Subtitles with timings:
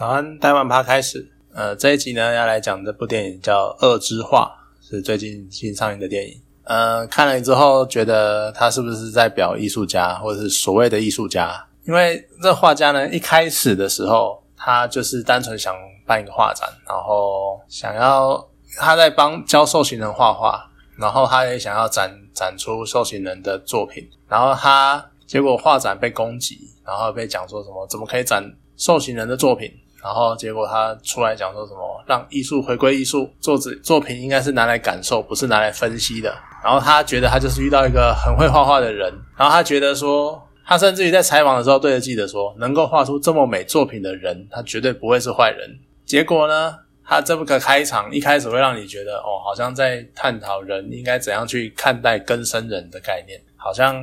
[0.00, 1.30] 早安，台湾趴开始。
[1.52, 4.50] 呃，这一集呢要来讲这部电影叫《恶之画》，
[4.88, 6.40] 是最近新上映的电影。
[6.64, 11.66] 呃，看了之后觉得他是不是在表艺术家，或者是所谓的艺术家？
[11.86, 15.74] 因为这画家呢，一开始的时候他就是单纯想
[16.06, 18.42] 办一个画展，然后想要
[18.78, 28.42] 他在帮教受刑人画画，然后他也想要展展出受刑人的作品，然后他结果画展被攻击，然后被讲说什么怎么可以展
[28.78, 29.70] 受刑人的作品？
[30.02, 36.34] 然后结果他出来讲说什么，让艺术回归艺术，作者作品应该是拿来感受，不是拿来分析的。
[36.64, 45.78] 然后他觉得他就是遇到一个很会画画的人，然后他觉得说，他甚至于在采访的时候对着记者说，能够画出这么美作品的人，他绝对不会是坏人。
[46.06, 53.96] 结果呢，他这个开场一开始会让你觉得，哦，好像在探讨人应该怎样去看待根生人的概念，好像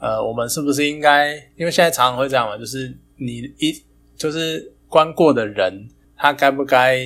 [0.00, 3.80] 呃，我们是不是应该，因为现在常常会这样嘛，就是你一
[4.16, 4.72] 就是。
[4.88, 6.98] 关过的人，他该不该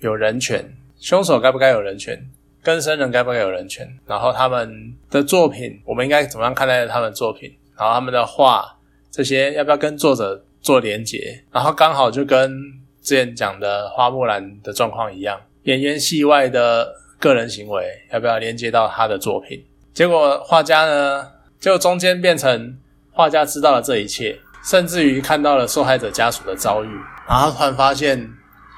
[0.00, 0.76] 有人权？
[0.98, 2.30] 凶手该不该有人权？
[2.62, 3.88] 跟生人该不该有人权？
[4.06, 7.50] 然后他们的作品，我们应该怎么样看待他们作品？
[7.76, 8.76] 然后他们的画，
[9.10, 11.42] 这些要不要跟作者做连结？
[11.50, 12.52] 然后刚好就跟
[13.00, 19.64] 之前讲的花木兰的状况一样，演员戏外的个人行为要不要连接到他的作品？
[19.94, 21.26] 结果画家呢，
[21.58, 22.78] 就中间变成
[23.10, 26.88] 画家知道了这一切，甚至于看到了受害者家属的遭遇。
[27.28, 28.28] 然后突然发现，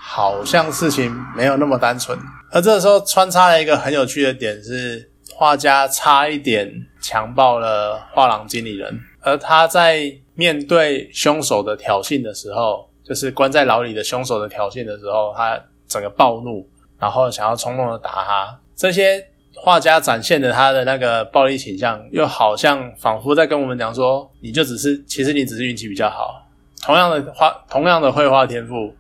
[0.01, 2.19] 好像事情没有那么单纯。
[2.51, 9.01] 而这个时候穿插了一个很有趣的点是，画家差一点强暴了画廊经理人。
[9.21, 15.59] 而他在面对凶手的挑衅的时候，就是关在牢里的凶手的挑衅的时候，他
[15.89, 18.59] 整个暴怒，然后想要冲动的打他。
[18.75, 19.25] 这些
[19.65, 26.45] 画家展现的他的那个暴力倾向，又好像仿佛在跟我们讲说，你就只是，其实你只是运气比较好。
[26.83, 28.93] 同样的画，同样的绘画天赋，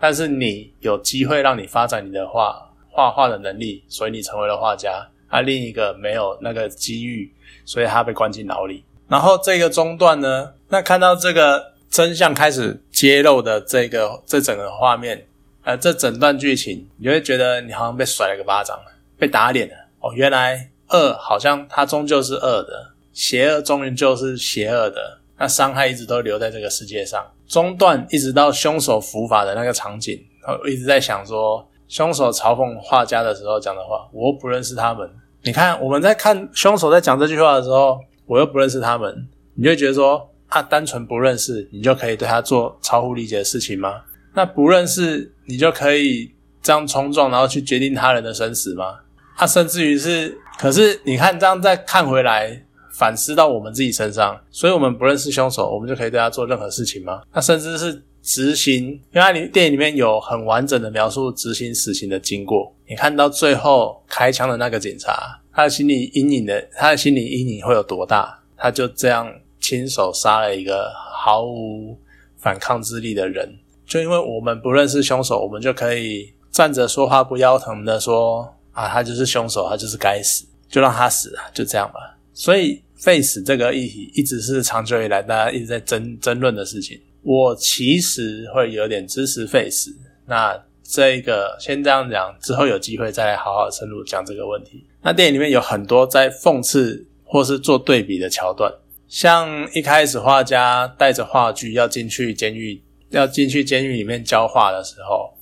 [0.00, 5.06] 但是你有机会让你发展你的画画画的能力，所以你成为了画家。
[5.28, 7.30] 而另一个没有那个机遇，
[7.66, 8.82] 所以他被关进牢里。
[9.08, 15.22] 然后这个中段呢，那看到这个真相开始揭露的这个这整个画面，
[15.64, 18.74] 呃，这整段剧情，你会觉得你好像被甩了个巴掌，
[19.18, 19.74] 被打脸了。
[20.00, 25.18] 哦，原来恶好像它终究是恶的，邪恶终于就是邪恶的。
[25.40, 30.20] 那伤害一直都留在这个世界上，中段一直到凶手伏法的那个场景，
[30.62, 35.08] 我一直在想说，凶手嘲讽画家的时候讲的话，我不认识他们。
[35.42, 44.02] 你看我们在看凶手在讲这句话的时候，我又不认识他们，你就觉得说，他单纯不认识，你就可以对他做超乎理解的事情吗？
[44.34, 48.98] 那不认识，你就可以这样冲撞，然后去决定他人的生死吗？
[49.38, 52.64] 他甚至于是，可是你看这样再看回来。
[52.90, 57.22] 反思到我们自己身上，所以我们不认识凶手，我们就可以对他做任何事情吗？
[57.32, 62.74] 那甚至是执行，因为你电影里面有很完整的描述执行死刑的经过。
[62.88, 68.36] 你看到最后开枪的那个警察，他的心理阴影的，他的心理阴影会有多大？
[68.56, 71.96] 他就这样亲手杀了一个毫无
[72.36, 73.48] 反抗之力的人，
[73.86, 82.18] 就因为我们不认识凶手，我们就可以站着说话不腰疼的说啊，他就是凶手，他就是该死，就让他死啊，就这样吧。
[82.32, 82.82] 所以。
[83.00, 87.00] face 这个议题一直是长久以来大家一直在争争论的事情。
[87.22, 89.92] 我其实会有点支持 face。
[90.26, 94.84] 那这个先这样讲，之后有机会再来好好深入讲这个问题。
[95.00, 98.68] 那电影里面有很多在讽刺或是做对比的桥段，
[99.06, 105.32] 像一开始画家带着画具要进去监狱，要进去监狱里面教画的时候，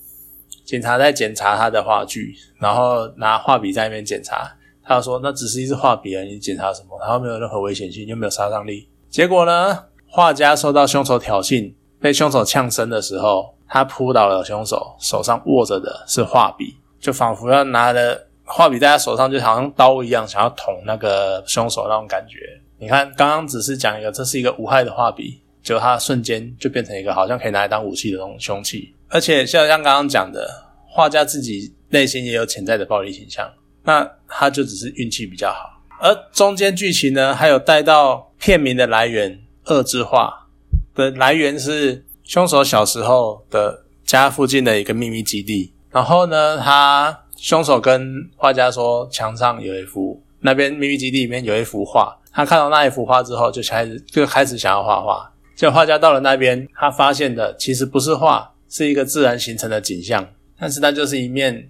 [0.67, 4.53] 警察在检查他的画具，然后拿画笔在那边检查。
[4.89, 6.99] 他说：“那只是一支画笔而已，你检查什么？
[7.01, 8.89] 然后没有任何危险性，又没有杀伤力。
[9.09, 9.85] 结果呢？
[10.09, 22.39] 画家受到凶手挑衅，被凶手呛声的时候，他扑倒了凶手，手上握着的是画笔，就仿佛要拿着画笔在他手上，就好像刀一样，想要捅那个凶手那种感觉。
[22.79, 28.95] 你看，刚刚只是讲一个，这是一个无害的画笔，就他瞬间就变成一个好像可以拿来当武器的那种凶器。
[29.09, 30.49] 而且，像像刚刚讲的，
[30.89, 33.51] 画家自己内心也有潜在的暴力倾向。”
[33.83, 40.47] 那他就只是运气比较好，而中间剧情呢，还有带到片名的来源“恶之画”
[40.95, 45.73] 的来源是凶手小时候的家附近的一个秘密基地。
[45.91, 52.17] 然后呢，他凶手跟画家说，墙上有一幅那边秘密基地里面有一幅画。
[52.33, 55.33] 他看到那一幅画之后，就开始就开始想要画画。
[55.57, 60.29] 就画家到了那边，他发现的其实不是画，是一个自然形成的景象，
[60.61, 61.69] 但是那就是一面。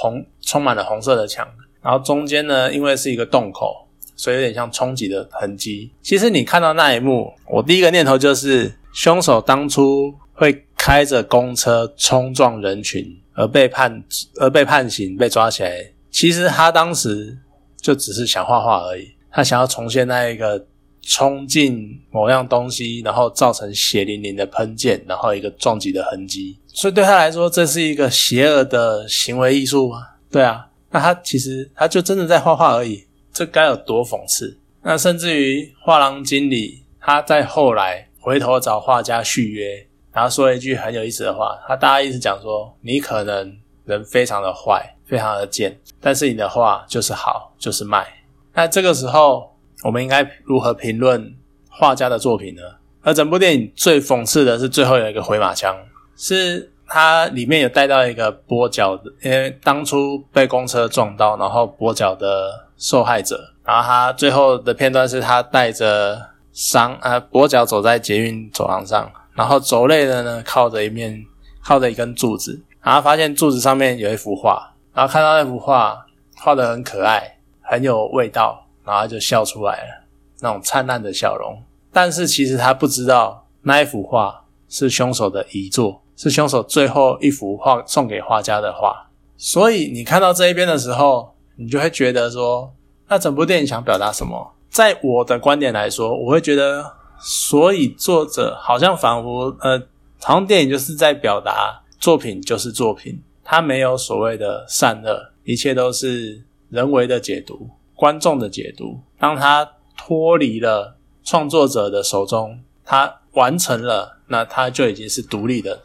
[0.00, 1.48] 红充满了红色的墙，
[1.82, 5.90] 然后中间呢，因为是一个洞口，所以有点像冲击的痕迹。
[6.02, 13.02] 其实你看到那一幕，我第一个念头就是凶手当初会开着公车冲撞人群
[13.32, 14.04] 而被判
[14.38, 17.36] 而被判刑被抓起来，其实他当时
[17.80, 20.64] 就只是想画画而已，他想要重现那一个
[21.02, 26.58] 冲进某样东西，然后造成血淋淋的喷溅，然后一个撞击的痕迹。
[26.66, 30.06] 所以对他来说，这是一个邪恶的行为艺术吗？
[30.30, 34.58] 对啊，那他其实他就真的在画画而已，这该有多讽刺？
[34.82, 48.06] 那甚至于画廊经理他在后来回头找画家续约，然后说了一句很有意思的话，他大概意思讲说：你可能人非常的坏，非常的贱，但是你的画就是好，就是卖。
[48.54, 51.34] 那这个时候，我们应该如何评论
[51.68, 52.62] 画家的作品呢？
[53.02, 55.76] 而整部电影最讽刺的是最后有一个回马枪，
[56.16, 63.38] 是它里面有带到一个跛脚的，因为当初被公车撞到，然后跛脚的受害者。
[63.64, 66.18] 然后他最后的片段是他带着
[66.52, 71.22] 伤啊跛脚走在捷运走廊上，然后走累了呢，靠着一面
[71.62, 80.04] 靠着一根柱子，然后发现柱子上面有一幅画，然后看到那幅画画的很可爱，很有味道，然后就笑出来了，
[80.40, 81.62] 那种灿烂的笑容。
[81.92, 89.08] 但是其实他不知道那一幅画是凶手的遗作，是凶手最后一幅画送给画家的画。
[89.36, 92.72] 所以你看到这一边的时候，你就会觉得说。
[93.10, 94.52] 那整部电影想表达什么？
[94.68, 96.84] 在我的观点来说，我会觉得，
[97.18, 99.80] 所以作者好像仿佛，呃，
[100.20, 109.00] 好像电影就是在表达作品就是作品，它没有所谓的善恶，一切都是人为的解读，观众的解读。
[109.18, 115.76] 当他脱离了创作者的手中，他完成了，那他就已经是独立的、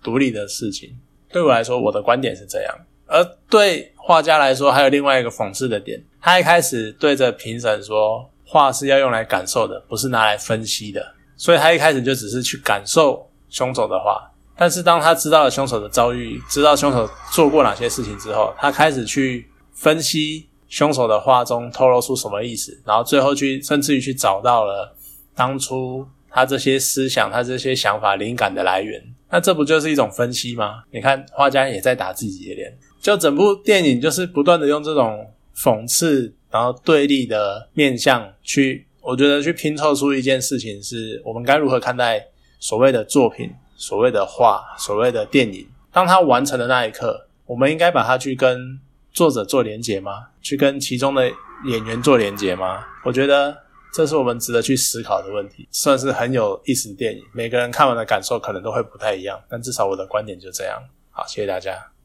[0.00, 0.96] 独立的事情。
[1.32, 2.74] 对我来说，我的观点是这样。
[3.08, 6.00] 而对画家来说，还有另外一个讽刺的点。
[6.20, 11.04] 他一开始对着评审说：“画是要用来感受的，不是拿来分析的。”
[11.36, 14.30] 所以他一开始就只是去感受凶手的画。
[14.56, 24.94] 但是当他知道了凶手的遭遇，知道凶手做过哪些事情之后，他开始去分析凶手的画中透露出什么意思，然后最后去甚至于去找到了
[25.34, 29.02] 当初他这些思想、他这些想法灵感的来源。
[29.30, 30.84] 那这不就是一种分析吗？
[30.90, 32.76] 你看画家也在打自己的脸。
[33.00, 35.26] 就整部电影就是不断的用这种
[35.56, 42.24] 讽刺，然后对立的面相去，我觉得去拼凑出一件事情，是我们该如何看待
[42.58, 45.66] 所谓的作品、所谓的画、所谓的电影。
[45.92, 48.78] 当它完成的那一刻，我们应该把它去跟
[49.16, 50.26] 作者做连接吗？
[50.42, 51.26] 去跟其中的
[51.64, 52.84] 演员做连接吗？
[53.02, 53.56] 我觉得
[53.94, 57.24] 这是我们值得去思考的问题，算是很有意思的电影。
[57.32, 60.78] 每个人看完的感受可能都会不太一样，但至少我的观点就这样。
[61.10, 61.95] 好，谢谢大家。